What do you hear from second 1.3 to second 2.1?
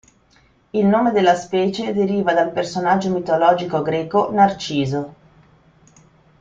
specie